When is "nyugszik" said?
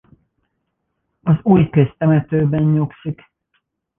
2.63-3.21